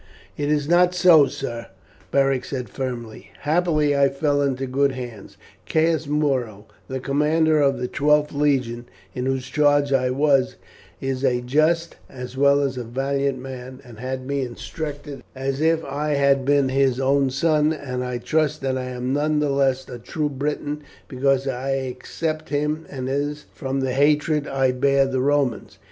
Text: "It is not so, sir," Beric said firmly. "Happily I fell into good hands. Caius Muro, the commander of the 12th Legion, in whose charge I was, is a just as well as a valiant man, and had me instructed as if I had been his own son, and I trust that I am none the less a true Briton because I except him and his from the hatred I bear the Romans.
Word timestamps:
"It 0.35 0.51
is 0.51 0.67
not 0.67 0.95
so, 0.95 1.27
sir," 1.27 1.67
Beric 2.09 2.43
said 2.45 2.69
firmly. 2.69 3.29
"Happily 3.41 3.95
I 3.95 4.09
fell 4.09 4.41
into 4.41 4.65
good 4.65 4.93
hands. 4.93 5.37
Caius 5.69 6.07
Muro, 6.07 6.65
the 6.87 6.99
commander 6.99 7.61
of 7.61 7.77
the 7.77 7.87
12th 7.87 8.33
Legion, 8.33 8.87
in 9.13 9.27
whose 9.27 9.45
charge 9.45 9.93
I 9.93 10.09
was, 10.09 10.55
is 11.01 11.23
a 11.23 11.39
just 11.41 11.97
as 12.09 12.35
well 12.35 12.61
as 12.61 12.77
a 12.77 12.83
valiant 12.83 13.37
man, 13.37 13.79
and 13.85 13.99
had 13.99 14.25
me 14.25 14.41
instructed 14.41 15.21
as 15.35 15.61
if 15.61 15.85
I 15.85 16.15
had 16.15 16.45
been 16.45 16.69
his 16.69 16.99
own 16.99 17.29
son, 17.29 17.71
and 17.71 18.03
I 18.03 18.17
trust 18.17 18.61
that 18.61 18.79
I 18.79 18.85
am 18.85 19.13
none 19.13 19.37
the 19.37 19.51
less 19.51 19.87
a 19.87 19.99
true 19.99 20.29
Briton 20.29 20.81
because 21.07 21.47
I 21.47 21.73
except 21.73 22.49
him 22.49 22.87
and 22.89 23.07
his 23.07 23.45
from 23.53 23.81
the 23.81 23.93
hatred 23.93 24.47
I 24.47 24.71
bear 24.71 25.05
the 25.05 25.21
Romans. 25.21 25.77